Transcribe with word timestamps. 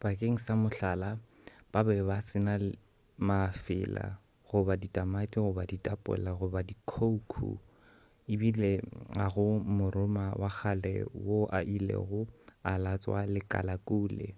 bakeng 0.00 0.38
sa 0.44 0.52
mohlala 0.62 1.10
ba 1.72 1.80
be 1.86 1.96
ba 2.08 2.16
se 2.28 2.38
na 2.46 2.54
mafela 3.28 4.04
goba 4.48 4.74
ditamati 4.82 5.36
goba 5.44 5.62
ditapola 5.72 6.30
goba 6.40 6.60
khoukhou 6.90 7.54
ebile 8.32 8.72
ga 9.16 9.26
go 9.34 9.46
moroma 9.78 10.24
wa 10.42 10.50
kgale 10.58 10.94
wo 11.26 11.38
a 11.58 11.60
ilego 11.76 12.20
a 12.70 12.72
latswa 12.84 13.20
lekalakune 13.34 14.28